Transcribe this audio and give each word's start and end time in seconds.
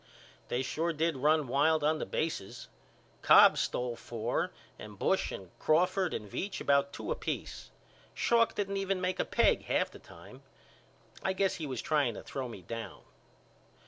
They 0.47 0.63
sure 0.63 0.93
did 0.93 1.17
run 1.17 1.45
wild 1.47 1.83
on 1.83 1.99
the 1.99 2.07
bases. 2.07 2.69
Cobb 3.21 3.55
stole 3.59 3.95
four 3.95 4.51
and 4.79 4.97
Bush 4.97 5.31
and 5.31 5.51
Crawford 5.59 6.11
and 6.11 6.27
Veach 6.27 6.59
about 6.59 6.91
two 6.91 7.11
apiece. 7.11 7.69
Schalk 8.15 8.55
didn't 8.55 8.77
even 8.77 8.99
make 8.99 9.19
a 9.19 9.25
peg 9.25 9.65
half 9.65 9.91
the 9.91 9.99
time. 9.99 10.41
I 11.21 11.33
guess 11.33 11.57
he 11.57 11.67
was 11.67 11.83
trying 11.83 12.15
to 12.15 12.23
throw 12.23 12.47
me 12.49 12.63
down. 12.63 13.03